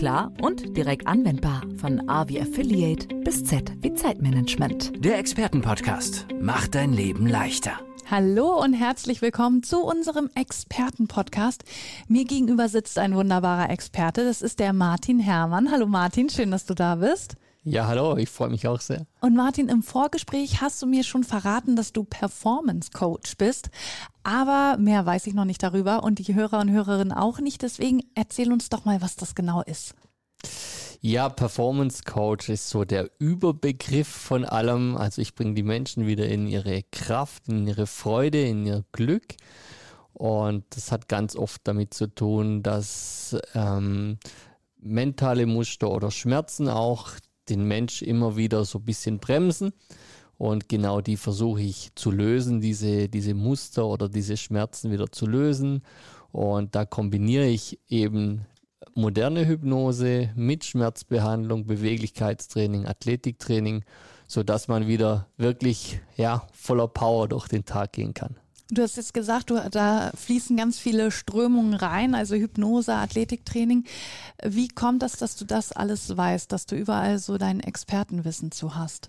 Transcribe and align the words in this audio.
klar 0.00 0.32
und 0.40 0.78
direkt 0.78 1.06
anwendbar. 1.06 1.62
Von 1.76 2.08
A 2.08 2.26
wie 2.26 2.40
Affiliate 2.40 3.06
bis 3.16 3.44
Z 3.44 3.70
wie 3.82 3.92
Zeitmanagement. 3.92 5.04
Der 5.04 5.18
Expertenpodcast 5.18 6.26
macht 6.40 6.74
dein 6.74 6.94
Leben 6.94 7.26
leichter. 7.26 7.72
Hallo 8.10 8.58
und 8.62 8.72
herzlich 8.72 9.20
willkommen 9.20 9.62
zu 9.62 9.84
unserem 9.84 10.30
Expertenpodcast. 10.34 11.64
Mir 12.08 12.24
gegenüber 12.24 12.70
sitzt 12.70 12.98
ein 12.98 13.14
wunderbarer 13.14 13.68
Experte. 13.68 14.24
Das 14.24 14.40
ist 14.40 14.58
der 14.58 14.72
Martin 14.72 15.20
Herrmann. 15.20 15.70
Hallo 15.70 15.84
Martin, 15.84 16.30
schön, 16.30 16.50
dass 16.50 16.64
du 16.64 16.72
da 16.72 16.94
bist. 16.94 17.34
Ja, 17.62 17.86
hallo, 17.86 18.16
ich 18.16 18.30
freue 18.30 18.48
mich 18.48 18.66
auch 18.66 18.80
sehr. 18.80 19.06
Und 19.20 19.36
Martin, 19.36 19.68
im 19.68 19.82
Vorgespräch 19.82 20.62
hast 20.62 20.80
du 20.80 20.86
mir 20.86 21.04
schon 21.04 21.24
verraten, 21.24 21.76
dass 21.76 21.92
du 21.92 22.04
Performance 22.04 22.90
Coach 22.90 23.36
bist. 23.36 23.68
Aber 24.22 24.78
mehr 24.78 25.04
weiß 25.04 25.26
ich 25.26 25.34
noch 25.34 25.44
nicht 25.44 25.62
darüber 25.62 26.02
und 26.02 26.18
die 26.18 26.34
Hörer 26.34 26.60
und 26.60 26.70
Hörerinnen 26.70 27.12
auch 27.12 27.38
nicht. 27.38 27.60
Deswegen 27.60 28.02
erzähl 28.14 28.50
uns 28.50 28.70
doch 28.70 28.86
mal, 28.86 29.02
was 29.02 29.16
das 29.16 29.34
genau 29.34 29.62
ist. 29.62 29.94
Ja, 31.02 31.28
Performance 31.28 32.02
Coach 32.02 32.48
ist 32.48 32.70
so 32.70 32.84
der 32.84 33.10
Überbegriff 33.18 34.08
von 34.08 34.46
allem. 34.46 34.96
Also 34.96 35.20
ich 35.20 35.34
bringe 35.34 35.54
die 35.54 35.62
Menschen 35.62 36.06
wieder 36.06 36.26
in 36.28 36.46
ihre 36.46 36.82
Kraft, 36.92 37.48
in 37.48 37.66
ihre 37.66 37.86
Freude, 37.86 38.42
in 38.42 38.64
ihr 38.64 38.84
Glück. 38.92 39.36
Und 40.14 40.64
das 40.70 40.92
hat 40.92 41.08
ganz 41.08 41.36
oft 41.36 41.60
damit 41.64 41.92
zu 41.92 42.06
tun, 42.06 42.62
dass 42.62 43.36
ähm, 43.54 44.18
mentale 44.78 45.44
Muster 45.46 45.90
oder 45.90 46.10
Schmerzen 46.10 46.68
auch 46.68 47.12
den 47.50 47.64
Mensch 47.64 48.02
immer 48.02 48.36
wieder 48.36 48.64
so 48.64 48.78
ein 48.78 48.84
bisschen 48.84 49.18
bremsen. 49.18 49.72
Und 50.38 50.68
genau 50.70 51.02
die 51.02 51.18
versuche 51.18 51.60
ich 51.60 51.94
zu 51.96 52.10
lösen, 52.10 52.60
diese, 52.62 53.08
diese 53.08 53.34
Muster 53.34 53.86
oder 53.86 54.08
diese 54.08 54.38
Schmerzen 54.38 54.90
wieder 54.90 55.12
zu 55.12 55.26
lösen. 55.26 55.82
Und 56.32 56.74
da 56.74 56.86
kombiniere 56.86 57.46
ich 57.46 57.78
eben 57.88 58.46
moderne 58.94 59.46
Hypnose 59.46 60.30
mit 60.36 60.64
Schmerzbehandlung, 60.64 61.66
Beweglichkeitstraining, 61.66 62.86
Athletiktraining, 62.86 63.84
sodass 64.26 64.68
man 64.68 64.86
wieder 64.86 65.26
wirklich 65.36 66.00
ja, 66.16 66.46
voller 66.52 66.88
Power 66.88 67.28
durch 67.28 67.48
den 67.48 67.64
Tag 67.64 67.92
gehen 67.92 68.14
kann. 68.14 68.36
Du 68.72 68.82
hast 68.82 68.96
jetzt 68.96 69.14
gesagt, 69.14 69.50
du, 69.50 69.60
da 69.70 70.12
fließen 70.14 70.56
ganz 70.56 70.78
viele 70.78 71.10
Strömungen 71.10 71.74
rein, 71.74 72.14
also 72.14 72.36
Hypnose, 72.36 72.94
Athletiktraining. 72.94 73.84
Wie 74.44 74.68
kommt 74.68 75.02
das, 75.02 75.12
dass 75.12 75.36
du 75.36 75.44
das 75.44 75.72
alles 75.72 76.16
weißt, 76.16 76.52
dass 76.52 76.66
du 76.66 76.76
überall 76.76 77.18
so 77.18 77.36
dein 77.36 77.58
Expertenwissen 77.60 78.52
zu 78.52 78.76
hast? 78.76 79.08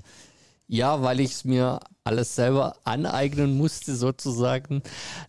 Ja, 0.68 1.02
weil 1.04 1.20
ich 1.20 1.34
es 1.34 1.46
mir 1.46 1.80
alles 2.04 2.36
selber 2.36 2.78
aneignen 2.86 3.58
musste, 3.58 3.96
sozusagen. 3.96 4.82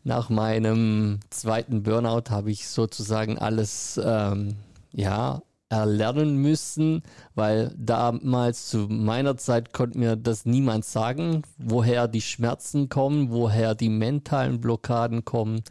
Nach 0.04 0.30
meinem 0.30 1.20
zweiten 1.30 1.82
Burnout 1.82 2.30
habe 2.30 2.50
ich 2.52 2.68
sozusagen 2.68 3.38
alles, 3.38 4.00
ähm, 4.02 4.56
ja, 4.92 5.42
erlernen 5.72 6.36
müssen, 6.36 7.02
weil 7.34 7.74
damals 7.78 8.68
zu 8.68 8.88
meiner 8.90 9.38
Zeit 9.38 9.72
konnte 9.72 9.98
mir 9.98 10.16
das 10.16 10.44
niemand 10.44 10.84
sagen, 10.84 11.42
woher 11.56 12.08
die 12.08 12.20
Schmerzen 12.20 12.90
kommen, 12.90 13.30
woher 13.30 13.74
die 13.74 13.88
mentalen 13.88 14.60
Blockaden 14.60 15.24
kommen 15.24 15.62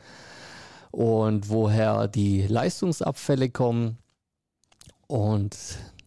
und 0.89 1.49
woher 1.49 2.07
die 2.07 2.47
Leistungsabfälle 2.47 3.49
kommen. 3.49 3.99
Und 5.05 5.55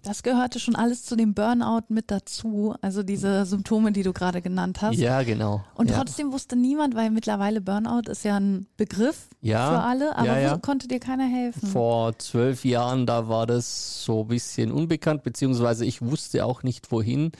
das 0.05 0.23
gehörte 0.23 0.61
schon 0.61 0.77
alles 0.77 1.05
zu 1.05 1.17
dem 1.17 1.35
Burnout 1.35 1.85
mit 1.89 2.11
dazu, 2.11 2.75
also 2.81 3.03
diese 3.03 3.47
Symptome, 3.47 3.93
die 3.93 4.03
du 4.03 4.13
gerade 4.13 4.43
genannt 4.43 4.83
hast. 4.83 4.97
Ja, 4.99 5.23
genau. 5.23 5.65
Und 5.75 5.91
ja. 5.91 5.97
trotzdem 5.97 6.33
wusste 6.33 6.57
niemand, 6.57 6.95
weil 6.95 7.11
mittlerweile 7.11 7.61
Burnout 7.61 8.11
ist 8.11 8.25
ja 8.25 8.39
ein 8.39 8.67
Begriff 8.77 9.29
ja, 9.41 9.71
für 9.71 9.81
alle, 9.81 10.17
aber 10.17 10.39
ja, 10.39 10.59
konnte 10.59 10.89
dir 10.89 11.01
keiner 11.01 11.27
helfen. 11.27 11.67
Vor 11.69 12.19
zwölf 12.19 12.65
Jahren, 12.65 13.07
da 13.07 13.29
war 13.29 13.47
das 13.47 14.05
so 14.05 14.23
ein 14.23 14.29
bisschen 14.29 14.71
unbekannt, 14.71 15.23
beziehungsweise 15.23 15.85
ich 15.85 16.03
wusste 16.03 16.45
auch 16.45 16.63
nicht 16.63 16.93
wohin. 16.93 17.33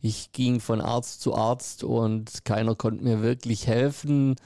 Ich 0.00 0.32
ging 0.32 0.60
von 0.60 0.80
Arzt 0.80 1.22
zu 1.22 1.34
Arzt 1.34 1.82
und 1.82 2.44
keiner 2.44 2.74
konnte 2.74 3.02
mir 3.02 3.22
wirklich 3.22 3.66
helfen. 3.66 4.36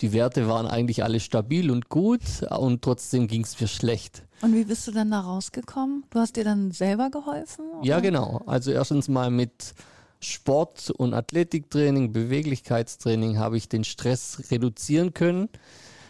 Die 0.00 0.12
Werte 0.12 0.48
waren 0.48 0.66
eigentlich 0.66 1.04
alle 1.04 1.20
stabil 1.20 1.70
und 1.70 1.88
gut 1.88 2.22
und 2.50 2.82
trotzdem 2.82 3.28
ging 3.28 3.42
es 3.42 3.60
mir 3.60 3.68
schlecht. 3.68 4.25
Und 4.42 4.54
wie 4.54 4.64
bist 4.64 4.86
du 4.86 4.92
dann 4.92 5.10
da 5.10 5.20
rausgekommen? 5.20 6.04
Du 6.10 6.18
hast 6.18 6.36
dir 6.36 6.44
dann 6.44 6.70
selber 6.70 7.10
geholfen? 7.10 7.64
Oder? 7.78 7.86
Ja, 7.86 8.00
genau. 8.00 8.42
Also 8.46 8.70
erstens 8.70 9.08
mal 9.08 9.30
mit 9.30 9.74
Sport 10.20 10.90
und 10.90 11.14
Athletiktraining, 11.14 12.12
Beweglichkeitstraining 12.12 13.38
habe 13.38 13.56
ich 13.56 13.68
den 13.68 13.84
Stress 13.84 14.42
reduzieren 14.50 15.14
können, 15.14 15.48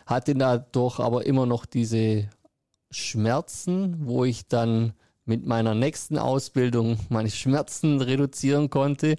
hatte 0.06 0.34
dadurch 0.34 1.00
aber 1.00 1.26
immer 1.26 1.46
noch 1.46 1.66
diese 1.66 2.28
Schmerzen, 2.90 3.96
wo 4.06 4.24
ich 4.24 4.46
dann 4.48 4.92
mit 5.24 5.44
meiner 5.44 5.74
nächsten 5.74 6.18
Ausbildung 6.18 6.98
meine 7.08 7.30
Schmerzen 7.30 8.00
reduzieren 8.00 8.70
konnte. 8.70 9.16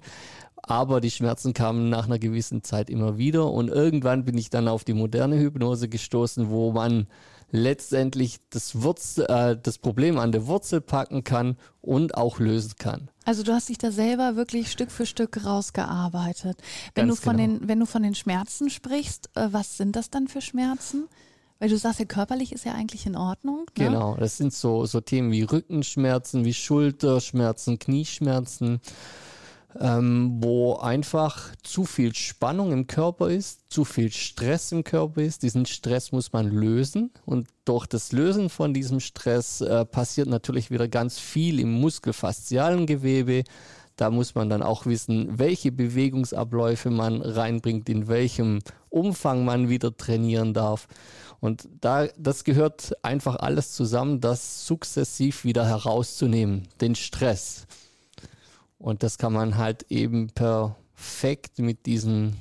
Aber 0.56 1.00
die 1.00 1.10
Schmerzen 1.10 1.54
kamen 1.54 1.88
nach 1.88 2.06
einer 2.06 2.18
gewissen 2.18 2.62
Zeit 2.62 2.90
immer 2.90 3.16
wieder 3.16 3.50
und 3.50 3.68
irgendwann 3.68 4.24
bin 4.24 4.36
ich 4.36 4.50
dann 4.50 4.68
auf 4.68 4.84
die 4.84 4.94
moderne 4.94 5.38
Hypnose 5.38 5.88
gestoßen, 5.88 6.50
wo 6.50 6.72
man 6.72 7.06
letztendlich 7.50 8.38
das, 8.50 8.82
Wurzel, 8.82 9.26
äh, 9.28 9.56
das 9.60 9.78
Problem 9.78 10.18
an 10.18 10.32
der 10.32 10.46
Wurzel 10.46 10.80
packen 10.80 11.24
kann 11.24 11.56
und 11.80 12.16
auch 12.16 12.38
lösen 12.38 12.74
kann. 12.78 13.10
Also 13.24 13.42
du 13.42 13.52
hast 13.52 13.68
dich 13.68 13.78
da 13.78 13.90
selber 13.90 14.36
wirklich 14.36 14.70
Stück 14.70 14.90
für 14.90 15.06
Stück 15.06 15.44
rausgearbeitet. 15.44 16.58
Wenn, 16.94 17.08
du 17.08 17.14
von, 17.14 17.36
genau. 17.36 17.58
den, 17.58 17.68
wenn 17.68 17.80
du 17.80 17.86
von 17.86 18.02
den 18.02 18.14
Schmerzen 18.14 18.70
sprichst, 18.70 19.30
äh, 19.34 19.48
was 19.50 19.76
sind 19.76 19.96
das 19.96 20.10
dann 20.10 20.28
für 20.28 20.40
Schmerzen? 20.40 21.08
Weil 21.58 21.70
du 21.70 21.76
sagst 21.76 21.98
ja, 21.98 22.04
körperlich 22.04 22.52
ist 22.52 22.64
ja 22.64 22.72
eigentlich 22.72 23.06
in 23.06 23.16
Ordnung. 23.16 23.66
Ne? 23.76 23.86
Genau, 23.86 24.16
das 24.16 24.36
sind 24.36 24.52
so, 24.52 24.86
so 24.86 25.00
Themen 25.00 25.32
wie 25.32 25.42
Rückenschmerzen, 25.42 26.44
wie 26.44 26.54
Schulterschmerzen, 26.54 27.78
Knieschmerzen 27.78 28.80
ähm, 29.78 30.38
wo 30.40 30.76
einfach 30.76 31.54
zu 31.62 31.84
viel 31.84 32.14
Spannung 32.14 32.72
im 32.72 32.86
Körper 32.86 33.28
ist, 33.28 33.70
zu 33.70 33.84
viel 33.84 34.10
Stress 34.10 34.72
im 34.72 34.84
Körper 34.84 35.22
ist. 35.22 35.42
Diesen 35.42 35.66
Stress 35.66 36.12
muss 36.12 36.32
man 36.32 36.50
lösen 36.50 37.10
und 37.26 37.48
durch 37.64 37.86
das 37.86 38.12
Lösen 38.12 38.48
von 38.48 38.72
diesem 38.72 39.00
Stress 39.00 39.60
äh, 39.60 39.84
passiert 39.84 40.28
natürlich 40.28 40.70
wieder 40.70 40.88
ganz 40.88 41.18
viel 41.18 41.60
im 41.60 41.72
muskelfaszialen 41.72 42.86
Gewebe. 42.86 43.44
Da 43.96 44.10
muss 44.10 44.34
man 44.34 44.48
dann 44.48 44.62
auch 44.62 44.86
wissen, 44.86 45.38
welche 45.38 45.72
Bewegungsabläufe 45.72 46.88
man 46.88 47.20
reinbringt, 47.20 47.88
in 47.88 48.08
welchem 48.08 48.60
Umfang 48.90 49.44
man 49.44 49.68
wieder 49.68 49.96
trainieren 49.96 50.54
darf. 50.54 50.86
Und 51.40 51.68
da, 51.80 52.06
das 52.16 52.44
gehört 52.44 52.96
einfach 53.02 53.36
alles 53.36 53.72
zusammen, 53.72 54.20
das 54.20 54.66
sukzessiv 54.66 55.44
wieder 55.44 55.66
herauszunehmen, 55.66 56.68
den 56.80 56.94
Stress. 56.94 57.66
Und 58.78 59.02
das 59.02 59.18
kann 59.18 59.32
man 59.32 59.56
halt 59.56 59.86
eben 59.90 60.30
perfekt 60.30 61.58
mit 61.58 61.86
diesen, 61.86 62.36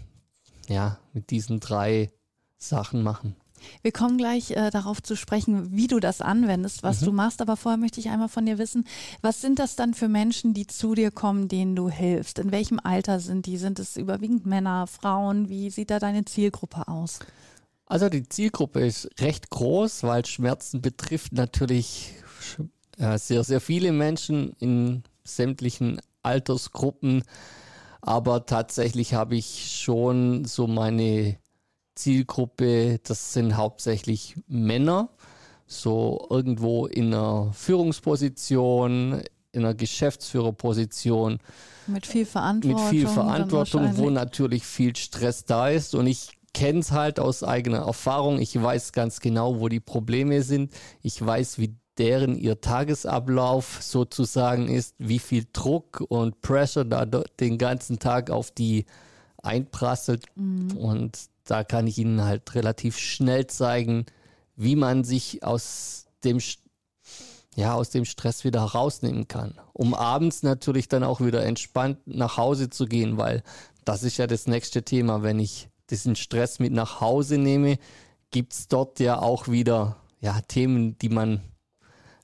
ja, 0.67 0.99
mit 1.13 1.31
diesen 1.31 1.59
drei 1.59 2.11
Sachen 2.57 3.03
machen. 3.03 3.35
Wir 3.81 3.91
kommen 3.91 4.17
gleich 4.17 4.51
äh, 4.51 4.69
darauf 4.69 5.01
zu 5.01 5.15
sprechen, 5.15 5.75
wie 5.75 5.87
du 5.87 5.99
das 5.99 6.21
anwendest, 6.21 6.83
was 6.83 7.01
mhm. 7.01 7.05
du 7.05 7.11
machst. 7.13 7.41
Aber 7.41 7.57
vorher 7.57 7.77
möchte 7.77 7.99
ich 7.99 8.09
einmal 8.09 8.29
von 8.29 8.45
dir 8.45 8.57
wissen, 8.57 8.85
was 9.21 9.41
sind 9.41 9.59
das 9.59 9.75
dann 9.75 9.93
für 9.93 10.07
Menschen, 10.07 10.53
die 10.53 10.67
zu 10.67 10.95
dir 10.95 11.11
kommen, 11.11 11.47
denen 11.47 11.75
du 11.75 11.89
hilfst? 11.89 12.39
In 12.39 12.51
welchem 12.51 12.79
Alter 12.81 13.19
sind 13.19 13.45
die? 13.45 13.57
Sind 13.57 13.79
es 13.79 13.97
überwiegend 13.97 14.45
Männer, 14.45 14.87
Frauen? 14.87 15.49
Wie 15.49 15.69
sieht 15.69 15.89
da 15.89 15.99
deine 15.99 16.25
Zielgruppe 16.25 16.87
aus? 16.87 17.19
Also 17.85 18.09
die 18.09 18.27
Zielgruppe 18.27 18.85
ist 18.85 19.09
recht 19.19 19.49
groß, 19.49 20.03
weil 20.03 20.25
Schmerzen 20.25 20.81
betrifft 20.81 21.33
natürlich 21.33 22.13
äh, 22.97 23.17
sehr, 23.17 23.43
sehr 23.43 23.61
viele 23.61 23.91
Menschen 23.91 24.53
in 24.59 25.03
sämtlichen 25.23 25.99
Altersgruppen. 26.23 27.23
Aber 28.01 28.45
tatsächlich 28.45 29.13
habe 29.13 29.35
ich 29.35 29.79
schon 29.81 30.45
so 30.45 30.67
meine 30.67 31.37
Zielgruppe, 31.95 32.99
das 33.03 33.33
sind 33.33 33.57
hauptsächlich 33.57 34.35
Männer, 34.47 35.09
so 35.65 36.27
irgendwo 36.29 36.85
in 36.85 37.13
einer 37.13 37.51
Führungsposition, 37.53 39.23
in 39.51 39.65
einer 39.65 39.73
Geschäftsführerposition. 39.73 41.39
Mit 41.87 42.05
viel 42.05 42.25
Verantwortung. 42.25 42.83
Mit 42.83 42.89
viel 42.89 43.07
Verantwortung, 43.07 43.97
wo 43.97 44.09
natürlich 44.09 44.63
viel 44.63 44.95
Stress 44.95 45.45
da 45.45 45.69
ist. 45.69 45.95
Und 45.95 46.07
ich 46.07 46.29
kenne 46.53 46.79
es 46.79 46.91
halt 46.91 47.19
aus 47.19 47.43
eigener 47.43 47.79
Erfahrung. 47.79 48.39
Ich 48.39 48.61
weiß 48.61 48.91
ganz 48.91 49.19
genau, 49.19 49.59
wo 49.59 49.67
die 49.67 49.79
Probleme 49.79 50.43
sind. 50.43 50.73
Ich 51.01 51.23
weiß, 51.23 51.59
wie 51.59 51.75
deren 51.97 52.37
ihr 52.37 52.61
Tagesablauf 52.61 53.79
sozusagen 53.81 54.67
ist, 54.67 54.95
wie 54.97 55.19
viel 55.19 55.45
Druck 55.51 56.03
und 56.07 56.41
Pressure 56.41 56.85
da 56.85 57.05
den 57.05 57.57
ganzen 57.57 57.99
Tag 57.99 58.29
auf 58.29 58.51
die 58.51 58.85
einprasselt. 59.41 60.25
Mhm. 60.35 60.77
Und 60.77 61.19
da 61.45 61.63
kann 61.63 61.87
ich 61.87 61.97
Ihnen 61.97 62.23
halt 62.23 62.53
relativ 62.55 62.97
schnell 62.97 63.47
zeigen, 63.47 64.05
wie 64.55 64.75
man 64.75 65.03
sich 65.03 65.43
aus 65.43 66.07
dem 66.23 66.39
ja, 67.55 67.73
aus 67.73 67.89
dem 67.89 68.05
Stress 68.05 68.43
wieder 68.43 68.61
herausnehmen 68.61 69.27
kann. 69.27 69.55
Um 69.73 69.95
abends 69.95 70.43
natürlich 70.43 70.89
dann 70.89 71.03
auch 71.03 71.21
wieder 71.21 71.43
entspannt 71.43 71.97
nach 72.05 72.37
Hause 72.37 72.69
zu 72.69 72.85
gehen, 72.85 73.17
weil 73.17 73.41
das 73.83 74.03
ist 74.03 74.17
ja 74.17 74.27
das 74.27 74.45
nächste 74.45 74.83
Thema. 74.83 75.23
Wenn 75.23 75.39
ich 75.39 75.67
diesen 75.89 76.15
Stress 76.15 76.59
mit 76.59 76.71
nach 76.71 77.01
Hause 77.01 77.39
nehme, 77.39 77.79
gibt 78.29 78.53
es 78.53 78.67
dort 78.67 78.99
ja 78.99 79.19
auch 79.19 79.47
wieder 79.47 79.97
ja, 80.19 80.39
Themen, 80.47 80.99
die 80.99 81.09
man 81.09 81.41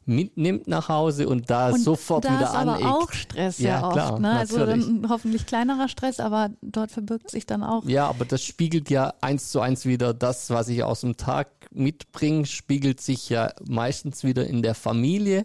mitnimmt 0.05 0.67
nach 0.67 0.89
Hause 0.89 1.27
und 1.27 1.50
da 1.50 1.69
und 1.69 1.79
sofort 1.79 2.25
da 2.25 2.35
wieder 2.35 2.50
ist 2.50 2.55
aneckt. 2.55 2.83
aber 2.83 2.95
auch 2.95 3.11
Stress 3.11 3.59
ja, 3.59 3.69
ja 3.69 3.85
oft. 3.85 3.94
Klar, 3.94 4.19
ne? 4.19 4.31
Also 4.31 4.65
dann 4.65 5.05
hoffentlich 5.09 5.45
kleinerer 5.45 5.88
Stress, 5.88 6.19
aber 6.19 6.50
dort 6.61 6.91
verbirgt 6.91 7.31
sich 7.31 7.45
dann 7.45 7.63
auch. 7.63 7.85
Ja, 7.85 8.07
aber 8.07 8.25
das 8.25 8.44
spiegelt 8.44 8.89
ja 8.89 9.13
eins 9.21 9.50
zu 9.50 9.59
eins 9.59 9.85
wieder 9.85 10.13
das, 10.13 10.50
was 10.50 10.67
ich 10.67 10.83
aus 10.83 11.01
dem 11.01 11.17
Tag 11.17 11.50
mitbringe, 11.71 12.45
spiegelt 12.45 13.01
sich 13.01 13.29
ja 13.29 13.51
meistens 13.67 14.23
wieder 14.23 14.45
in 14.47 14.61
der 14.61 14.75
Familie 14.75 15.44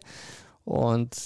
und 0.64 1.16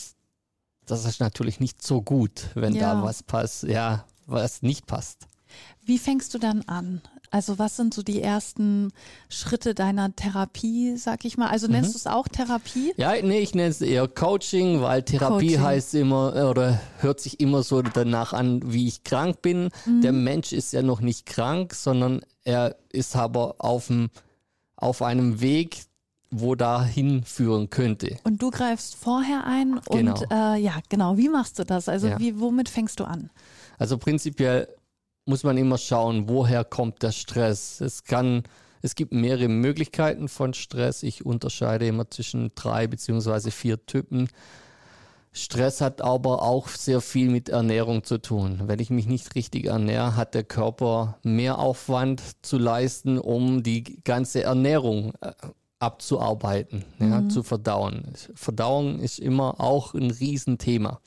das 0.87 1.05
ist 1.05 1.21
natürlich 1.21 1.61
nicht 1.61 1.83
so 1.83 2.03
gut, 2.03 2.49
wenn 2.55 2.75
ja. 2.75 2.95
da 2.95 3.03
was 3.03 3.23
passt, 3.23 3.63
ja, 3.65 4.05
was 4.27 4.63
nicht 4.63 4.87
passt. 4.87 5.27
Wie 5.85 5.99
fängst 5.99 6.35
du 6.35 6.39
dann 6.39 6.63
an? 6.63 7.03
Also 7.33 7.59
was 7.59 7.77
sind 7.77 7.95
so 7.95 8.03
die 8.03 8.21
ersten 8.21 8.93
Schritte 9.31 9.75
deiner 9.75 10.15
Therapie, 10.15 10.99
sag 10.99 11.25
ich 11.25 11.39
mal? 11.39 11.49
Also 11.49 11.67
nennst 11.67 11.89
mhm. 11.89 11.93
du 11.93 11.99
es 11.99 12.07
auch 12.07 12.29
Therapie? 12.29 12.93
Ja, 12.99 13.15
nee, 13.23 13.41
ich 13.41 13.55
nenne 13.55 13.71
es 13.71 13.81
eher 13.81 14.07
Coaching, 14.07 14.83
weil 14.83 15.03
Therapie 15.03 15.47
Coaching. 15.47 15.63
heißt 15.63 15.95
immer 15.95 16.51
oder 16.51 16.79
hört 16.99 17.21
sich 17.21 17.41
immer 17.41 17.63
so 17.63 17.81
danach 17.81 18.35
an, 18.35 18.61
wie 18.71 18.87
ich 18.87 19.03
krank 19.03 19.41
bin. 19.41 19.71
Mhm. 19.87 20.03
Der 20.03 20.13
Mensch 20.13 20.53
ist 20.53 20.75
ja 20.75 20.83
noch 20.83 21.01
nicht 21.01 21.25
krank, 21.25 21.73
sondern 21.73 22.21
er 22.45 22.77
ist 22.91 23.17
aber 23.17 23.55
auf, 23.61 23.87
dem, 23.87 24.11
auf 24.77 25.01
einem 25.01 25.41
Weg, 25.41 25.85
wo 26.31 26.55
dahin 26.55 27.25
führen 27.25 27.71
könnte. 27.71 28.19
Und 28.25 28.43
du 28.43 28.51
greifst 28.51 28.95
vorher 28.95 29.47
ein 29.47 29.81
genau. 29.91 30.21
und 30.21 30.31
äh, 30.31 30.57
ja, 30.57 30.75
genau, 30.91 31.17
wie 31.17 31.31
machst 31.31 31.59
du 31.59 31.65
das? 31.65 31.89
Also 31.89 32.09
ja. 32.09 32.19
wie, 32.19 32.39
womit 32.39 32.69
fängst 32.69 33.01
du 33.01 33.05
an? 33.05 33.31
Also 33.79 33.97
prinzipiell 33.97 34.69
muss 35.25 35.45
man 35.45 35.57
immer 35.57 35.79
schauen, 35.79 36.29
woher 36.29 36.65
kommt 36.65 37.03
der 37.03 37.13
Stress. 37.13 37.81
Es 37.81 38.05
kann, 38.05 38.43
es 38.81 38.95
gibt 38.95 39.13
mehrere 39.13 39.49
Möglichkeiten 39.49 40.29
von 40.29 40.55
Stress. 40.55 41.03
Ich 41.03 41.25
unterscheide 41.25 41.87
immer 41.87 42.11
zwischen 42.11 42.53
drei 42.55 42.87
beziehungsweise 42.87 43.51
vier 43.51 43.85
Typen. 43.87 44.29
Stress 45.35 45.81
hat 45.81 46.03
aber 46.03 46.43
auch 46.43 46.69
sehr 46.69 47.01
viel 47.01 47.31
mit 47.31 47.49
Ernährung 47.49 48.05
zu 48.05 48.19
tun. 48.19 48.63
Wenn 48.67 48.81
ich 48.81 48.91
mich 48.91 49.07
nicht 49.07 49.35
richtig 49.35 49.65
ernähre, 49.65 50.15
hat 50.15 50.35
der 50.35 50.45
Körper 50.45 51.19
mehr 51.23 51.59
Aufwand 51.59 52.21
zu 52.43 52.59
leisten, 52.59 53.19
um 53.19 53.63
die 53.63 54.03
ganze 54.05 54.43
Ernährung 54.43 55.15
äh, 55.23 55.33
abzuarbeiten, 55.79 56.85
ja, 56.99 57.23
mhm. 57.23 57.31
zu 57.31 57.43
verdauen. 57.43 58.13
Verdauung 58.35 59.01
ist 59.01 59.19
immer 59.19 59.59
auch 59.59 59.95
ein 59.95 60.11
Riesenthema. 60.11 61.01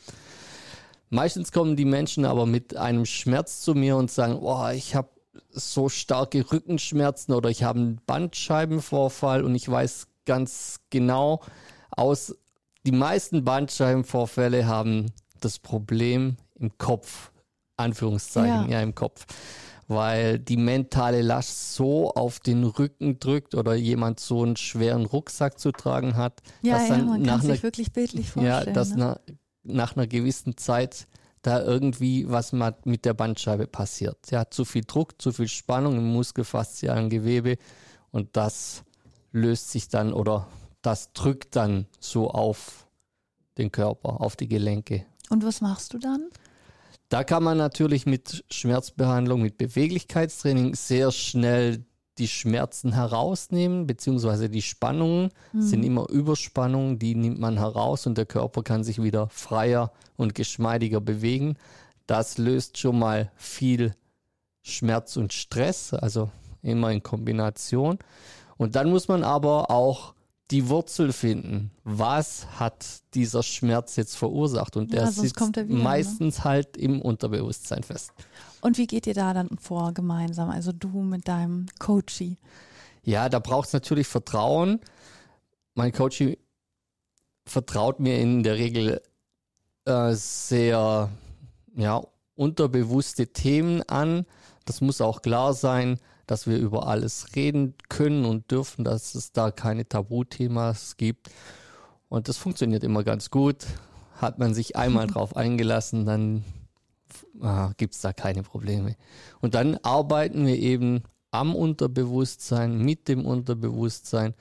Meistens 1.16 1.54
kommen 1.54 1.78
die 1.78 1.86
Menschen 1.86 2.26
aber 2.26 2.46
mit 2.46 2.76
einem 2.76 3.06
Schmerz 3.06 3.62
zu 3.62 3.74
mir 3.74 3.96
und 3.96 4.12
sagen, 4.12 4.38
oh, 4.42 4.68
ich 4.68 4.96
habe 4.96 5.08
so 5.50 5.88
starke 5.88 6.52
Rückenschmerzen 6.52 7.34
oder 7.34 7.50
ich 7.50 7.64
habe 7.64 7.80
einen 7.80 8.02
Bandscheibenvorfall 8.06 9.46
und 9.46 9.56
ich 9.56 9.70
weiß 9.70 10.08
ganz 10.26 10.82
genau 10.90 11.42
aus, 11.90 12.36
die 12.86 12.92
meisten 12.92 13.46
Bandscheibenvorfälle 13.46 14.68
haben 14.68 15.14
das 15.40 15.58
Problem 15.58 16.36
im 16.56 16.78
Kopf, 16.78 17.32
Anführungszeichen, 17.78 18.70
ja, 18.70 18.80
ja 18.80 18.82
im 18.82 18.94
Kopf 18.94 19.26
weil 19.88 20.40
die 20.40 20.58
mentale 20.58 21.22
Last 21.22 21.76
so 21.76 22.10
auf 22.12 22.40
den 22.40 22.64
Rücken 22.64 23.20
drückt 23.20 23.54
oder 23.54 23.76
jemand 23.76 24.20
so 24.20 24.42
einen 24.42 24.56
schweren 24.56 25.06
Rucksack 25.06 25.60
zu 25.60 25.72
tragen 25.72 26.16
hat, 26.16 26.42
ja, 26.62 26.74
dass 26.74 26.90
ja, 26.90 26.96
dann 26.98 27.06
man 27.06 27.22
nach 27.22 27.34
kann 27.34 27.42
einer, 27.42 27.54
sich 27.54 27.64
wirklich 27.64 27.92
bildlich 27.94 28.32
vorstellen. 28.32 28.68
Ja, 28.68 28.74
dass 28.74 28.96
ne? 28.96 29.20
Nach, 29.66 29.96
einer 29.96 30.08
gewissen 30.08 30.58
Zeit 30.58 31.08
da 31.42 31.62
irgendwie 31.62 32.28
was 32.28 32.54
mit 32.86 33.06
der 33.06 33.14
Bandscheibe 33.14 33.68
passiert. 33.68 34.18
Sie 34.26 34.38
hat 34.38 34.54
zu 34.54 34.66
viel 34.66 34.84
Druck, 34.86 35.22
zu 35.22 35.32
viel 35.32 35.48
Spannung 35.48 35.98
im 35.98 36.12
muskelfaszialen 36.12 37.10
Gewebe 37.10 37.58
und 38.12 38.36
das 38.36 38.84
löst 39.32 39.70
sich 39.70 39.90
dann 39.90 40.14
oder 40.14 40.48
das 40.82 41.14
drückt 41.14 41.56
dann 41.56 41.88
so 42.00 42.32
auf 42.32 42.88
den 43.58 43.72
Körper, 43.72 44.22
auf 44.22 44.36
die 44.36 44.48
Gelenke. 44.48 45.06
Und 45.30 45.44
was 45.44 45.62
machst 45.62 45.94
du 45.94 46.00
dann? 46.00 46.30
Da 47.10 47.24
kann 47.24 47.44
man 47.44 47.58
natürlich 47.58 48.06
mit 48.06 48.44
Schmerzbehandlung, 48.50 49.42
mit 49.42 49.58
Beweglichkeitstraining 49.58 50.74
sehr 50.74 51.12
schnell 51.12 51.86
die 52.18 52.28
Schmerzen 52.28 52.94
herausnehmen, 52.94 53.88
beziehungsweise 53.88 54.50
die 54.50 54.62
Spannungen 54.62 55.32
mhm. 55.54 55.62
sind 55.62 55.84
immer 55.84 56.10
Überspannungen, 56.10 56.98
die 57.00 57.16
nimmt 57.16 57.40
man 57.40 57.58
heraus 57.58 58.08
und 58.08 58.18
der 58.18 58.26
Körper 58.26 58.64
kann 58.64 58.84
sich 58.84 59.02
wieder 59.02 59.28
freier 59.30 59.92
und 60.16 60.36
geschmeidiger 60.36 61.02
bewegen. 61.02 61.58
Das 62.08 62.38
löst 62.38 62.78
schon 62.78 63.00
mal 63.00 63.32
viel 63.36 63.94
Schmerz 64.62 65.18
und 65.18 65.34
Stress, 65.34 65.94
also 65.94 66.32
immer 66.62 66.92
in 66.92 67.04
Kombination. 67.04 68.00
Und 68.58 68.76
dann 68.76 68.90
muss 68.90 69.08
man 69.08 69.24
aber 69.24 69.70
auch 69.70 70.16
die 70.52 70.70
Wurzel 70.70 71.12
finden. 71.12 71.72
Was 71.84 72.48
hat 72.60 72.86
dieser 73.14 73.44
Schmerz 73.44 73.96
jetzt 73.96 74.16
verursacht? 74.16 74.78
Und 74.78 74.94
der 74.94 75.04
ja, 75.04 75.12
sitzt 75.12 75.42
wieder, 75.42 75.64
ne? 75.64 75.76
meistens 75.76 76.40
ne? 76.40 76.44
halt 76.44 76.78
im 76.78 77.02
Unterbewusstsein 77.02 77.84
fest. 77.84 78.12
Und 78.66 78.80
wie 78.80 78.88
geht 78.88 79.06
ihr 79.06 79.14
da 79.14 79.36
dann 79.36 79.58
vor 79.60 79.94
gemeinsam? 79.94 80.50
Also 80.50 80.72
du 80.72 80.90
mit 81.04 81.28
deinem 81.28 81.68
Coachie? 81.78 82.38
Ja, 83.04 83.30
da 83.30 83.38
braucht 83.38 83.68
es 83.68 83.74
natürlich 83.74 84.08
Vertrauen. 84.08 84.80
Mein 85.76 85.92
Coachie 85.92 86.40
vertraut 87.46 88.00
mir 88.00 88.20
in 88.20 88.42
der 88.42 88.56
Regel 88.56 89.02
äh, 89.86 90.14
sehr 90.14 91.12
ja, 91.76 92.02
unterbewusste 92.34 93.28
Themen 93.28 93.84
an. 93.84 94.26
Das 94.66 94.82
muss 94.82 95.00
auch 95.00 95.22
klar 95.22 95.54
sein 95.54 96.00
dass 96.28 96.48
wir 96.48 96.58
über 96.58 96.88
alles 96.88 97.36
reden 97.36 97.76
können 97.88 98.26
und 98.26 98.50
dürfen, 98.50 98.84
dass 98.84 99.14
es 99.16 99.32
da 99.32 99.52
keine 99.52 99.88
Tabuthemas 99.88 100.98
gibt. 100.98 101.30
Und 102.10 102.30
das 102.30 102.38
funktioniert 102.38 102.84
immer 102.84 103.04
ganz 103.04 103.30
gut. 103.30 103.66
Hat 104.16 104.40
man 104.40 104.54
sich 104.54 104.76
einmal 104.76 105.06
drauf 105.16 105.36
eingelassen, 105.36 106.06
dann 106.06 106.44
ah, 107.42 107.72
gibt 107.78 107.94
es 107.94 108.02
da 108.02 108.14
keine 108.14 108.44
Probleme. 108.44 108.96
Und 109.42 109.56
dann 109.56 109.78
arbeiten 109.84 110.46
wir 110.46 110.58
eben 110.58 111.04
am 111.32 111.56
Unterbewusstsein, 111.56 112.78
mit 112.78 113.08
dem 113.08 113.26
Unterbewusstsein. 113.26 114.34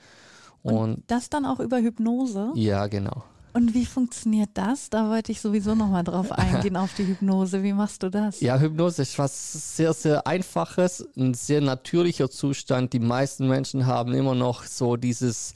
Und, 0.63 0.73
und 0.75 1.03
das 1.07 1.29
dann 1.29 1.45
auch 1.45 1.59
über 1.59 1.79
Hypnose? 1.79 2.51
Ja, 2.55 2.87
genau. 2.87 3.23
Und 3.55 3.73
wie 3.73 3.85
funktioniert 3.85 4.49
das? 4.55 4.89
Da 4.89 5.09
wollte 5.09 5.31
ich 5.31 5.39
sowieso 5.39 5.75
nochmal 5.75 6.03
drauf 6.03 6.29
eingehen, 6.33 6.75
auf 6.75 6.93
die 6.93 7.07
Hypnose. 7.07 7.63
Wie 7.63 7.71
machst 7.71 8.03
du 8.03 8.09
das? 8.09 8.41
Ja, 8.41 8.59
Hypnose 8.59 9.03
ist 9.03 9.17
was 9.17 9.77
sehr, 9.77 9.93
sehr 9.93 10.27
Einfaches, 10.27 11.07
ein 11.15 11.33
sehr 11.33 11.61
natürlicher 11.61 12.29
Zustand. 12.29 12.91
Die 12.91 12.99
meisten 12.99 13.47
Menschen 13.47 13.85
haben 13.85 14.13
immer 14.13 14.35
noch 14.35 14.63
so 14.65 14.97
dieses 14.97 15.53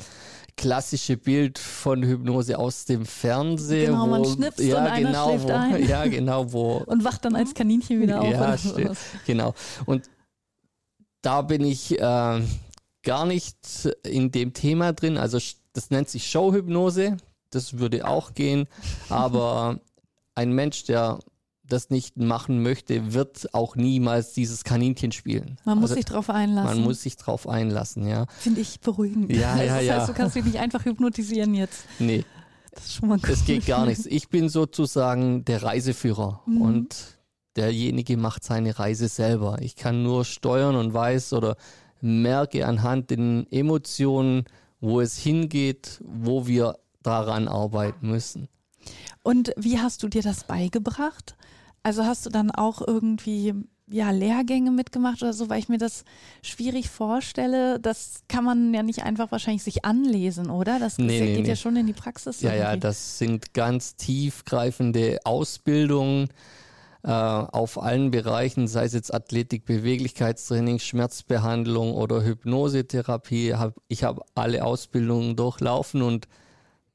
klassische 0.59 1.17
Bild 1.17 1.57
von 1.57 2.03
Hypnose 2.03 2.57
aus 2.57 2.85
dem 2.85 3.05
Fernsehen. 3.05 3.93
Genau, 3.93 4.03
wo, 4.03 4.07
man 4.07 4.25
schnipst 4.25 4.59
ja, 4.59 4.77
und 4.77 4.87
einer 4.87 5.07
genau, 5.07 5.29
schläft 5.29 5.45
wo, 5.45 5.53
ein. 5.53 5.87
Ja, 5.87 6.05
genau, 6.05 6.51
wo. 6.51 6.77
Und 6.85 7.03
wacht 7.03 7.25
dann 7.25 7.35
als 7.35 7.53
Kaninchen 7.53 8.01
wieder 8.01 8.21
auf. 8.21 8.29
Ja, 8.29 8.57
stimmt, 8.57 8.97
genau. 9.25 9.53
Und 9.85 10.09
da 11.21 11.41
bin 11.41 11.63
ich 11.63 11.99
äh, 11.99 12.41
gar 13.03 13.25
nicht 13.25 13.89
in 14.03 14.31
dem 14.31 14.53
Thema 14.53 14.93
drin. 14.93 15.17
Also 15.17 15.39
das 15.73 15.89
nennt 15.89 16.09
sich 16.09 16.29
Showhypnose 16.29 17.17
das 17.49 17.79
würde 17.79 18.07
auch 18.07 18.33
gehen. 18.33 18.67
Aber 19.09 19.79
ein 20.35 20.53
Mensch, 20.53 20.85
der 20.85 21.19
das 21.69 21.89
nicht 21.89 22.17
machen 22.17 22.61
möchte, 22.61 23.13
wird 23.13 23.53
auch 23.53 23.75
niemals 23.75 24.33
dieses 24.33 24.63
Kaninchen 24.63 25.11
spielen. 25.11 25.57
Man 25.65 25.79
muss 25.79 25.91
also, 25.91 25.95
sich 25.95 26.05
darauf 26.05 26.29
einlassen. 26.29 26.75
Man 26.75 26.83
muss 26.83 27.01
sich 27.01 27.17
darauf 27.17 27.47
einlassen, 27.47 28.07
ja. 28.07 28.25
Finde 28.39 28.61
ich 28.61 28.79
beruhigend. 28.79 29.31
Ja, 29.31 29.57
ja, 29.61 29.81
das 29.81 29.99
heißt, 29.99 30.09
du 30.09 30.13
kannst 30.13 30.35
dich 30.35 30.45
nicht 30.45 30.59
einfach 30.59 30.85
hypnotisieren 30.85 31.53
jetzt. 31.53 31.85
Nee. 31.99 32.25
Das 32.71 32.85
ist 32.85 32.95
schon 32.95 33.09
mal 33.09 33.17
gut. 33.17 33.29
Das 33.29 33.45
geht 33.45 33.65
gar 33.65 33.85
nichts. 33.87 34.05
Ich 34.05 34.29
bin 34.29 34.49
sozusagen 34.49 35.45
der 35.45 35.63
Reiseführer 35.63 36.41
mhm. 36.45 36.61
und 36.61 37.19
derjenige 37.55 38.17
macht 38.17 38.43
seine 38.43 38.77
Reise 38.77 39.07
selber. 39.07 39.57
Ich 39.61 39.75
kann 39.75 40.03
nur 40.03 40.25
steuern 40.25 40.75
und 40.75 40.93
weiß 40.93 41.33
oder 41.33 41.55
merke 42.01 42.65
anhand 42.65 43.09
den 43.09 43.51
Emotionen, 43.51 44.45
wo 44.79 45.01
es 45.01 45.17
hingeht, 45.17 46.01
wo 46.05 46.47
wir 46.47 46.77
daran 47.03 47.47
arbeiten 47.47 48.09
müssen. 48.09 48.47
Und 49.23 49.51
wie 49.57 49.79
hast 49.79 50.03
du 50.03 50.07
dir 50.07 50.21
das 50.21 50.45
beigebracht? 50.45 51.35
Also 51.83 52.05
hast 52.05 52.25
du 52.25 52.29
dann 52.29 52.51
auch 52.51 52.85
irgendwie 52.85 53.53
ja, 53.91 54.11
Lehrgänge 54.11 54.71
mitgemacht 54.71 55.21
oder 55.23 55.33
so, 55.33 55.49
weil 55.49 55.59
ich 55.59 55.69
mir 55.69 55.77
das 55.77 56.03
schwierig 56.41 56.89
vorstelle. 56.89 57.79
Das 57.79 58.21
kann 58.27 58.43
man 58.43 58.73
ja 58.73 58.83
nicht 58.83 59.03
einfach 59.03 59.31
wahrscheinlich 59.31 59.63
sich 59.63 59.85
anlesen, 59.85 60.49
oder? 60.49 60.79
Das, 60.79 60.97
nee, 60.97 61.19
geht 61.19 61.43
nee, 61.43 61.49
ja 61.49 61.55
schon 61.55 61.75
in 61.75 61.87
die 61.87 61.93
Praxis. 61.93 62.41
Ja, 62.41 62.51
irgendwie. 62.51 62.63
ja, 62.63 62.77
das 62.77 63.17
sind 63.17 63.53
ganz 63.53 63.95
tiefgreifende 63.95 65.19
Ausbildungen 65.23 66.29
äh, 67.03 67.09
auf 67.09 67.81
allen 67.81 68.11
Bereichen, 68.11 68.67
sei 68.67 68.85
es 68.85 68.93
jetzt 68.93 69.13
Athletik, 69.13 69.65
Beweglichkeitstraining, 69.65 70.79
Schmerzbehandlung 70.79 71.93
oder 71.93 72.23
Hypnosetherapie. 72.23 73.55
ich 73.87 74.03
habe 74.03 74.21
alle 74.35 74.63
Ausbildungen 74.63 75.35
durchlaufen 75.35 76.01
und 76.01 76.27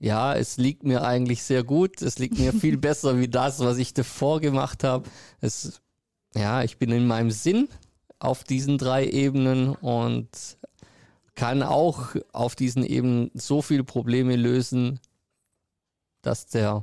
ja, 0.05 0.35
es 0.35 0.59
liegt 0.59 0.85
mir 0.85 1.03
eigentlich 1.03 1.43
sehr 1.43 1.65
gut. 1.65 2.03
Es 2.03 2.19
liegt 2.19 2.39
mir 2.39 2.53
viel 2.53 2.77
besser 2.89 3.19
wie 3.19 3.29
das, 3.29 3.61
was 3.61 3.79
ich 3.79 3.95
davor 3.95 4.39
gemacht 4.41 4.85
habe. 4.85 5.09
Es, 5.41 5.81
ja, 6.35 6.63
ich 6.63 6.77
bin 6.77 6.91
in 6.93 7.07
meinem 7.07 7.31
Sinn 7.31 7.69
auf 8.19 8.45
diesen 8.45 8.77
drei 8.77 9.07
Ebenen 9.07 9.71
und 9.71 10.29
kann 11.35 11.63
auch 11.63 12.15
auf 12.33 12.55
diesen 12.55 12.85
Ebenen 12.85 13.31
so 13.33 13.63
viele 13.63 13.83
Probleme 13.83 14.37
lösen, 14.37 15.01
dass 16.21 16.47
der 16.49 16.83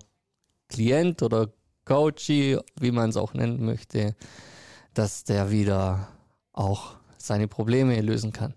Klient 0.67 1.21
oder 1.21 1.53
Coachy, 1.85 2.57
wie 2.79 2.91
man 2.91 3.11
es 3.11 3.17
auch 3.17 3.35
nennen 3.35 3.63
möchte, 3.63 4.15
dass 4.95 5.25
der 5.25 5.51
wieder 5.51 6.07
auch 6.53 6.95
seine 7.19 7.47
Probleme 7.47 8.01
lösen 8.01 8.33
kann. 8.33 8.55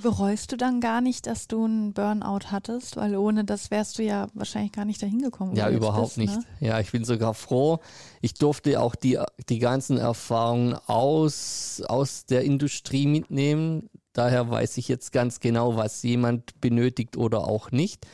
Bereust 0.00 0.50
du 0.50 0.56
dann 0.56 0.80
gar 0.80 1.00
nicht, 1.00 1.26
dass 1.26 1.48
du 1.48 1.64
einen 1.64 1.92
Burnout 1.92 2.50
hattest? 2.50 2.96
Weil 2.96 3.14
ohne 3.16 3.44
das 3.44 3.70
wärst 3.70 3.98
du 3.98 4.02
ja 4.02 4.28
wahrscheinlich 4.32 4.72
gar 4.72 4.84
nicht 4.84 5.02
dahin 5.02 5.20
gekommen. 5.20 5.54
Ja, 5.54 5.68
überhaupt 5.68 6.16
bist, 6.16 6.18
nicht. 6.18 6.34
Ne? 6.34 6.44
Ja, 6.60 6.80
ich 6.80 6.90
bin 6.92 7.04
sogar 7.04 7.34
froh. 7.34 7.78
Ich 8.20 8.34
durfte 8.34 8.80
auch 8.80 8.94
die, 8.94 9.18
die 9.48 9.58
ganzen 9.58 9.98
Erfahrungen 9.98 10.74
aus, 10.86 11.82
aus 11.86 12.24
der 12.24 12.42
Industrie 12.42 13.06
mitnehmen. 13.06 13.90
Daher 14.14 14.50
weiß 14.50 14.78
ich 14.78 14.88
jetzt 14.88 15.12
ganz 15.12 15.40
genau, 15.40 15.76
was 15.76 16.02
jemand 16.02 16.60
benötigt 16.60 17.16
oder 17.16 17.46
auch 17.46 17.70
nicht. 17.70 18.06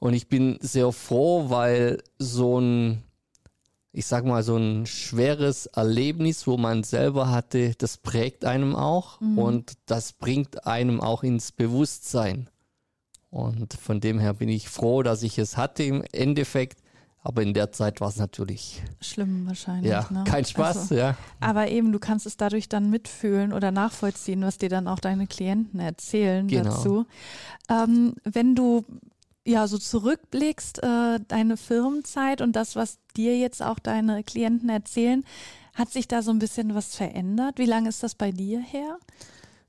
Und 0.00 0.14
ich 0.14 0.28
bin 0.28 0.58
sehr 0.60 0.90
froh, 0.92 1.48
weil 1.48 2.02
so 2.18 2.60
ein 2.60 3.03
ich 3.96 4.06
sag 4.06 4.24
mal, 4.24 4.42
so 4.42 4.56
ein 4.56 4.86
schweres 4.86 5.66
Erlebnis, 5.66 6.48
wo 6.48 6.56
man 6.56 6.82
selber 6.82 7.30
hatte, 7.30 7.74
das 7.78 7.96
prägt 7.96 8.44
einem 8.44 8.74
auch 8.74 9.20
mhm. 9.20 9.38
und 9.38 9.72
das 9.86 10.12
bringt 10.12 10.66
einem 10.66 11.00
auch 11.00 11.22
ins 11.22 11.52
Bewusstsein. 11.52 12.50
Und 13.30 13.74
von 13.74 14.00
dem 14.00 14.18
her 14.18 14.34
bin 14.34 14.48
ich 14.48 14.68
froh, 14.68 15.04
dass 15.04 15.22
ich 15.22 15.38
es 15.38 15.56
hatte 15.56 15.84
im 15.84 16.02
Endeffekt. 16.12 16.80
Aber 17.22 17.42
in 17.42 17.54
der 17.54 17.72
Zeit 17.72 18.00
war 18.00 18.08
es 18.08 18.16
natürlich 18.16 18.82
schlimm 19.00 19.46
wahrscheinlich. 19.46 19.90
Ja, 19.90 20.06
ne? 20.10 20.24
kein 20.24 20.44
Spaß, 20.44 20.76
also, 20.76 20.94
ja. 20.96 21.16
Aber 21.40 21.68
eben, 21.68 21.90
du 21.90 21.98
kannst 21.98 22.26
es 22.26 22.36
dadurch 22.36 22.68
dann 22.68 22.90
mitfühlen 22.90 23.52
oder 23.52 23.70
nachvollziehen, 23.70 24.42
was 24.42 24.58
dir 24.58 24.68
dann 24.68 24.88
auch 24.88 24.98
deine 24.98 25.26
Klienten 25.26 25.80
erzählen 25.80 26.46
genau. 26.48 26.64
dazu. 26.64 27.06
Ähm, 27.70 28.14
wenn 28.24 28.54
du 28.54 28.84
ja 29.44 29.66
so 29.66 29.78
zurückblickst, 29.78 30.82
äh, 30.82 31.20
deine 31.28 31.56
Firmenzeit 31.56 32.40
und 32.40 32.52
das, 32.56 32.76
was 32.76 32.98
dir 33.16 33.38
jetzt 33.38 33.62
auch 33.62 33.78
deine 33.78 34.24
Klienten 34.24 34.68
erzählen, 34.68 35.24
hat 35.74 35.90
sich 35.90 36.08
da 36.08 36.22
so 36.22 36.30
ein 36.30 36.38
bisschen 36.38 36.74
was 36.74 36.94
verändert? 36.94 37.58
Wie 37.58 37.66
lange 37.66 37.88
ist 37.88 38.02
das 38.02 38.14
bei 38.14 38.30
dir 38.30 38.60
her? 38.60 38.98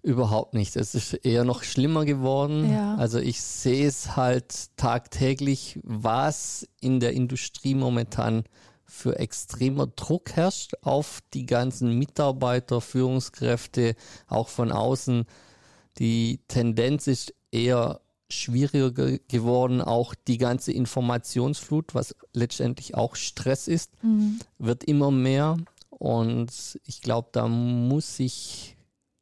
Überhaupt 0.01 0.53
nicht. 0.53 0.75
Es 0.75 0.93
ist 0.93 1.13
eher 1.13 1.43
noch 1.43 1.63
schlimmer 1.63 2.05
geworden. 2.05 2.71
Ja. 2.71 2.93
Also 2.95 3.17
ich 3.17 3.41
sehe 3.41 3.87
es 3.87 4.15
halt 4.15 4.77
tagtäglich, 4.77 5.79
was 5.81 6.67
in 6.79 6.99
der 6.99 7.13
Industrie 7.13 7.73
momentan 7.73 8.43
für 8.85 9.17
extremer 9.17 9.87
Druck 9.87 10.33
herrscht 10.33 10.73
auf 10.83 11.21
die 11.33 11.47
ganzen 11.47 11.97
Mitarbeiter, 11.97 12.81
Führungskräfte, 12.81 13.95
auch 14.27 14.49
von 14.49 14.71
außen. 14.71 15.25
Die 15.97 16.39
Tendenz 16.47 17.07
ist 17.07 17.33
eher 17.51 17.99
schwieriger 18.29 19.17
geworden. 19.27 19.81
Auch 19.81 20.15
die 20.27 20.37
ganze 20.37 20.71
Informationsflut, 20.71 21.93
was 21.93 22.15
letztendlich 22.33 22.95
auch 22.95 23.15
Stress 23.15 23.67
ist, 23.67 23.91
mhm. 24.03 24.39
wird 24.57 24.83
immer 24.83 25.11
mehr. 25.11 25.57
Und 25.89 26.79
ich 26.85 27.01
glaube, 27.01 27.29
da 27.31 27.47
muss 27.47 28.17
sich 28.17 28.75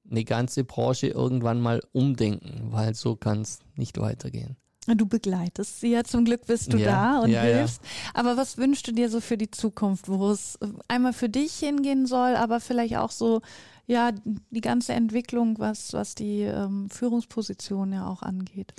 eine 0.10 0.24
ganze 0.24 0.64
Branche 0.64 1.08
irgendwann 1.08 1.62
mal 1.62 1.82
umdenken, 1.92 2.72
weil 2.72 2.94
so 2.94 3.16
kann 3.16 3.42
es 3.42 3.60
nicht 3.76 4.00
weitergehen. 4.00 4.58
Du 4.88 5.06
begleitest 5.06 5.80
sie 5.80 5.92
ja, 5.92 6.04
zum 6.04 6.26
Glück 6.26 6.46
bist 6.46 6.74
du 6.74 6.78
ja, 6.78 6.92
da 6.92 7.20
und 7.20 7.30
ja, 7.30 7.42
hilfst. 7.42 7.82
Ja. 7.82 8.12
Aber 8.16 8.36
was 8.36 8.58
wünschst 8.58 8.88
du 8.88 8.92
dir 8.92 9.10
so 9.10 9.22
für 9.22 9.38
die 9.38 9.50
Zukunft, 9.50 10.10
wo 10.10 10.30
es 10.32 10.60
einmal 10.90 11.14
für 11.14 11.30
dich 11.30 11.54
hingehen 11.54 12.06
soll, 12.06 12.36
aber 12.36 12.60
vielleicht 12.60 12.98
auch 12.98 13.12
so 13.12 13.42
ja, 13.86 14.12
die 14.24 14.62
ganze 14.62 14.94
Entwicklung, 14.94 15.60
was, 15.60 15.94
was 15.94 16.16
die 16.16 16.42
ähm, 16.42 16.90
Führungsposition 16.90 17.94
ja 17.94 18.08
auch 18.08 18.22
angeht? 18.22 18.74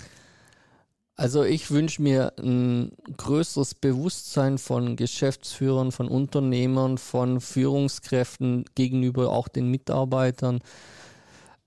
Also 1.16 1.44
ich 1.44 1.70
wünsche 1.70 2.02
mir 2.02 2.32
ein 2.38 2.90
größeres 3.16 3.76
Bewusstsein 3.76 4.58
von 4.58 4.96
Geschäftsführern, 4.96 5.92
von 5.92 6.08
Unternehmern, 6.08 6.98
von 6.98 7.40
Führungskräften 7.40 8.64
gegenüber 8.74 9.30
auch 9.30 9.46
den 9.46 9.70
Mitarbeitern. 9.70 10.60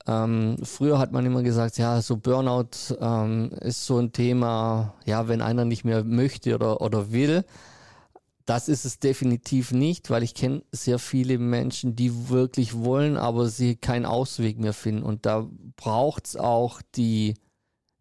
Ähm, 0.08 0.56
früher 0.64 1.00
hat 1.00 1.12
man 1.12 1.26
immer 1.26 1.44
gesagt, 1.44 1.78
ja, 1.78 2.02
so 2.02 2.16
Burnout 2.16 2.96
ähm, 3.00 3.52
ist 3.60 3.86
so 3.86 3.98
ein 3.98 4.14
Thema, 4.14 4.94
ja, 5.06 5.28
wenn 5.28 5.42
einer 5.42 5.66
nicht 5.66 5.84
mehr 5.84 6.06
möchte 6.06 6.56
oder, 6.56 6.82
oder 6.82 7.12
will. 7.12 7.44
Das 8.46 8.70
ist 8.70 8.86
es 8.86 9.00
definitiv 9.00 9.74
nicht, 9.74 10.10
weil 10.10 10.24
ich 10.24 10.34
kenne 10.34 10.64
sehr 10.72 11.00
viele 11.00 11.38
Menschen, 11.38 11.98
die 11.98 12.30
wirklich 12.30 12.74
wollen, 12.74 13.18
aber 13.18 13.50
sie 13.50 13.76
keinen 13.76 14.06
Ausweg 14.06 14.58
mehr 14.58 14.72
finden. 14.72 15.04
Und 15.04 15.26
da 15.26 15.46
braucht 15.76 16.28
es 16.28 16.38
auch 16.38 16.82
die, 16.96 17.34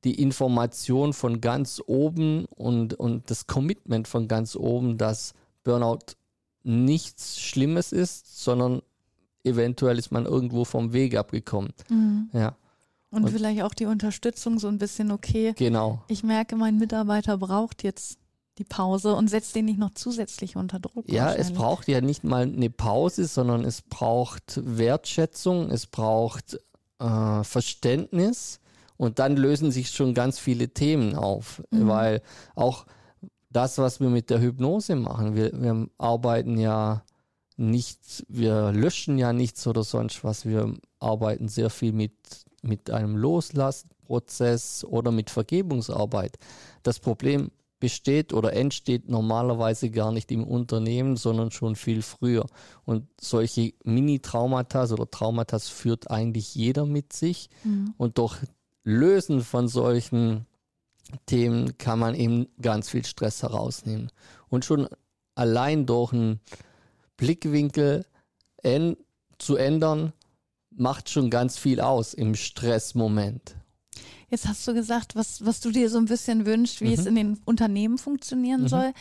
die 0.04 0.22
Information 0.22 1.12
von 1.12 1.40
ganz 1.40 1.82
oben 1.84 2.44
und, 2.44 2.94
und 2.94 3.28
das 3.28 3.48
Commitment 3.48 4.06
von 4.06 4.28
ganz 4.28 4.54
oben, 4.54 4.98
dass 4.98 5.34
Burnout 5.64 6.14
nichts 6.62 7.40
Schlimmes 7.40 7.90
ist, 7.90 8.40
sondern 8.44 8.82
eventuell 9.46 9.98
ist 9.98 10.10
man 10.10 10.26
irgendwo 10.26 10.64
vom 10.64 10.92
Weg 10.92 11.16
abgekommen. 11.16 11.72
Mhm. 11.88 12.30
Ja. 12.32 12.56
Und, 13.10 13.24
und, 13.24 13.30
vielleicht 13.30 13.62
auch 13.62 13.74
die 13.74 13.86
Unterstützung 13.86 14.58
so 14.58 14.68
ein 14.68 14.78
bisschen, 14.78 15.10
okay, 15.10 15.54
genau. 15.56 16.02
ich 16.08 16.22
merke, 16.22 16.56
mein 16.56 16.76
Mitarbeiter 16.76 17.38
braucht 17.38 17.82
jetzt 17.82 18.18
die 18.58 18.64
Pause 18.64 19.14
und 19.14 19.28
setzt 19.28 19.54
den 19.54 19.66
nicht 19.66 19.78
noch 19.78 19.92
zusätzlich 19.94 20.56
unter 20.56 20.80
Druck. 20.80 21.04
Ja, 21.08 21.32
es 21.32 21.52
braucht 21.52 21.88
ja 21.88 22.00
nicht 22.00 22.24
mal 22.24 22.42
eine 22.42 22.70
Pause, 22.70 23.26
sondern 23.26 23.64
es 23.64 23.82
braucht 23.82 24.60
Wertschätzung, 24.64 25.70
es 25.70 25.86
braucht 25.86 26.58
äh, 26.98 27.44
Verständnis 27.44 28.60
und 28.96 29.18
dann 29.18 29.36
lösen 29.36 29.70
sich 29.70 29.90
schon 29.90 30.14
ganz 30.14 30.38
viele 30.38 30.70
Themen 30.70 31.14
auf, 31.14 31.62
mhm. 31.70 31.88
weil 31.88 32.22
auch 32.54 32.86
das, 33.50 33.78
was 33.78 34.00
wir 34.00 34.08
mit 34.08 34.30
der 34.30 34.40
Hypnose 34.40 34.96
machen, 34.96 35.34
wir, 35.34 35.52
wir 35.52 35.88
arbeiten 35.98 36.58
ja 36.58 37.02
nicht, 37.56 38.24
wir 38.28 38.72
löschen 38.72 39.18
ja 39.18 39.32
nichts 39.32 39.66
oder 39.66 39.82
sonst 39.82 40.22
was, 40.24 40.44
wir 40.46 40.74
arbeiten 40.98 41.48
sehr 41.48 41.70
viel 41.70 41.92
mit, 41.92 42.12
mit 42.62 42.90
einem 42.90 43.16
Loslassprozess 43.16 44.84
oder 44.84 45.10
mit 45.10 45.30
Vergebungsarbeit. 45.30 46.38
Das 46.82 46.98
Problem 47.00 47.50
besteht 47.78 48.32
oder 48.32 48.54
entsteht 48.54 49.08
normalerweise 49.08 49.90
gar 49.90 50.12
nicht 50.12 50.32
im 50.32 50.44
Unternehmen, 50.44 51.16
sondern 51.16 51.50
schon 51.50 51.76
viel 51.76 52.02
früher. 52.02 52.46
Und 52.84 53.06
solche 53.20 53.74
Mini-Traumata 53.84 54.84
oder 54.92 55.10
Traumata 55.10 55.58
führt 55.58 56.10
eigentlich 56.10 56.54
jeder 56.54 56.86
mit 56.86 57.12
sich. 57.12 57.50
Mhm. 57.64 57.94
Und 57.98 58.18
durch 58.18 58.38
Lösen 58.82 59.42
von 59.42 59.68
solchen 59.68 60.46
Themen 61.26 61.76
kann 61.78 61.98
man 61.98 62.14
eben 62.14 62.46
ganz 62.60 62.88
viel 62.90 63.04
Stress 63.04 63.42
herausnehmen. 63.42 64.10
Und 64.48 64.64
schon 64.64 64.88
allein 65.34 65.86
durch 65.86 66.12
einen 66.12 66.40
Blickwinkel 67.16 68.04
zu 69.38 69.56
ändern, 69.56 70.12
macht 70.70 71.08
schon 71.08 71.30
ganz 71.30 71.58
viel 71.58 71.80
aus 71.80 72.14
im 72.14 72.34
Stressmoment. 72.34 73.56
Jetzt 74.28 74.48
hast 74.48 74.66
du 74.66 74.74
gesagt, 74.74 75.14
was, 75.14 75.44
was 75.44 75.60
du 75.60 75.70
dir 75.70 75.88
so 75.88 75.98
ein 75.98 76.06
bisschen 76.06 76.46
wünschst, 76.46 76.80
wie 76.80 76.88
mhm. 76.88 76.94
es 76.94 77.06
in 77.06 77.14
den 77.14 77.40
Unternehmen 77.44 77.96
funktionieren 77.96 78.62
mhm. 78.62 78.68
soll. 78.68 78.92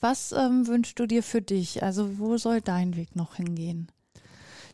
Was 0.00 0.32
ähm, 0.32 0.66
wünschst 0.66 0.98
du 0.98 1.06
dir 1.06 1.22
für 1.22 1.40
dich? 1.40 1.82
Also 1.82 2.18
wo 2.18 2.36
soll 2.36 2.60
dein 2.60 2.94
Weg 2.96 3.16
noch 3.16 3.36
hingehen? 3.36 3.90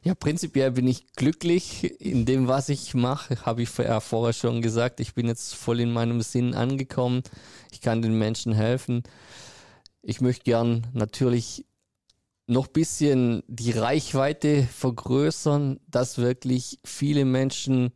Ja, 0.05 0.17
prinzipiell 0.17 0.73
bin 0.73 0.89
ich 0.89 1.13
glücklich 1.13 2.01
in 2.01 2.27
dem, 2.27 2.49
was 2.49 2.69
ich 2.69 2.93
mache. 2.95 3.37
Habe 3.47 3.63
ich 3.63 3.69
vorher 3.69 4.33
schon 4.33 4.61
gesagt. 4.61 4.99
Ich 4.99 5.15
bin 5.15 5.29
jetzt 5.29 5.55
voll 5.55 5.79
in 5.79 5.93
meinem 5.93 6.23
Sinn 6.23 6.55
angekommen. 6.55 7.23
Ich 7.71 7.81
kann 7.81 8.03
den 8.03 8.19
Menschen 8.19 8.53
helfen. 8.53 9.05
Ich 10.03 10.21
möchte 10.21 10.43
gern 10.43 10.89
natürlich 10.93 11.65
noch 12.53 12.69
ein 12.69 12.73
bisschen 12.73 13.43
die 13.49 13.73
Reichweite 13.73 14.63
vergrößern, 14.65 15.81
dass 15.89 16.19
wirklich 16.19 16.79
viele 16.85 17.25
Menschen 17.25 17.93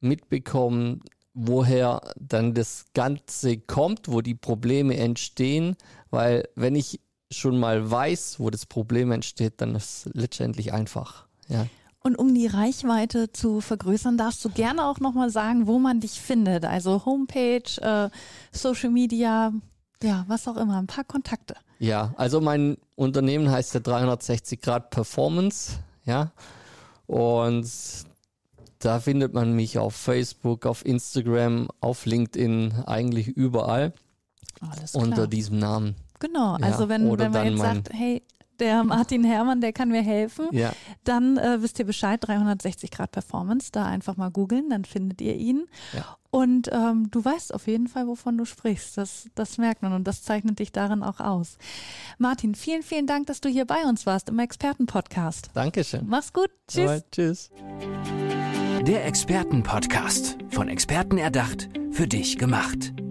mitbekommen, 0.00 1.00
woher 1.32 2.00
dann 2.16 2.54
das 2.54 2.86
Ganze 2.94 3.58
kommt, 3.58 4.08
wo 4.08 4.20
die 4.20 4.34
Probleme 4.34 4.96
entstehen, 4.96 5.76
weil 6.10 6.48
wenn 6.54 6.74
ich 6.74 7.00
schon 7.30 7.58
mal 7.58 7.90
weiß, 7.90 8.38
wo 8.38 8.50
das 8.50 8.66
Problem 8.66 9.12
entsteht, 9.12 9.60
dann 9.60 9.74
ist 9.74 10.06
es 10.06 10.14
letztendlich 10.14 10.72
einfach. 10.72 11.26
Ja. 11.48 11.66
Und 12.00 12.16
um 12.16 12.34
die 12.34 12.46
Reichweite 12.46 13.32
zu 13.32 13.60
vergrößern, 13.60 14.16
darfst 14.16 14.44
du 14.44 14.48
gerne 14.48 14.84
auch 14.86 15.00
nochmal 15.00 15.28
sagen, 15.28 15.66
wo 15.66 15.78
man 15.78 16.00
dich 16.00 16.20
findet. 16.20 16.64
Also 16.64 17.04
Homepage, 17.04 17.80
äh, 17.80 18.10
Social 18.52 18.90
Media, 18.90 19.52
ja, 20.02 20.24
was 20.28 20.46
auch 20.46 20.56
immer, 20.56 20.78
ein 20.78 20.86
paar 20.86 21.04
Kontakte. 21.04 21.56
Ja, 21.78 22.14
also 22.16 22.40
mein 22.40 22.78
Unternehmen 22.94 23.50
heißt 23.50 23.74
der 23.74 23.80
360 23.82 24.60
Grad 24.60 24.90
Performance, 24.90 25.78
ja. 26.04 26.32
Und 27.06 27.70
da 28.78 29.00
findet 29.00 29.32
man 29.34 29.52
mich 29.54 29.78
auf 29.78 29.94
Facebook, 29.94 30.66
auf 30.66 30.84
Instagram, 30.84 31.68
auf 31.80 32.06
LinkedIn, 32.06 32.82
eigentlich 32.86 33.28
überall. 33.28 33.92
Alles 34.60 34.94
unter 34.94 35.14
klar. 35.14 35.26
diesem 35.26 35.58
Namen. 35.58 35.96
Genau, 36.18 36.56
Ja, 36.58 36.66
also 36.66 36.88
wenn, 36.88 37.06
oder 37.08 37.24
wenn 37.26 37.32
man 37.32 37.46
jetzt 37.46 37.58
mein- 37.58 37.74
sagt, 37.76 37.90
hey, 37.92 38.22
der 38.60 38.84
Martin 38.84 39.24
Herrmann, 39.24 39.60
der 39.60 39.72
kann 39.72 39.88
mir 39.90 40.02
helfen, 40.02 40.48
Ja. 40.52 40.72
dann 41.04 41.36
äh, 41.36 41.62
wisst 41.62 41.78
ihr 41.78 41.84
Bescheid, 41.86 42.20
360 42.26 42.90
Grad 42.90 43.12
Performance, 43.12 43.70
da 43.72 43.84
einfach 43.86 44.16
mal 44.16 44.30
googeln, 44.30 44.70
dann 44.70 44.84
findet 44.84 45.20
ihr 45.20 45.34
ihn. 45.36 45.66
Ja. 45.94 46.16
Und 46.30 46.68
ähm, 46.72 47.10
du 47.10 47.24
weißt 47.24 47.54
auf 47.54 47.66
jeden 47.66 47.86
Fall, 47.88 48.06
wovon 48.08 48.36
du 48.36 48.44
sprichst. 48.44 48.98
Das, 48.98 49.26
das 49.34 49.56
merkt 49.56 49.80
man 49.82 49.92
und 49.94 50.04
das 50.04 50.22
zeichnet 50.22 50.58
dich 50.58 50.70
darin 50.70 51.02
auch 51.02 51.18
aus. 51.20 51.56
Martin, 52.18 52.54
vielen, 52.54 52.82
vielen 52.82 53.06
Dank, 53.06 53.26
dass 53.26 53.40
du 53.40 53.48
hier 53.48 53.64
bei 53.64 53.82
uns 53.84 54.04
warst 54.04 54.28
im 54.28 54.38
Expertenpodcast. 54.38 55.50
Dankeschön. 55.54 56.02
Mach's 56.06 56.32
gut. 56.34 56.50
Tschüss. 56.68 56.80
Alright, 56.88 57.04
tschüss. 57.12 57.50
Der 58.86 59.06
Expertenpodcast. 59.06 60.36
Von 60.50 60.68
Experten 60.68 61.16
erdacht, 61.18 61.68
für 61.90 62.06
dich 62.06 62.36
gemacht. 62.38 62.92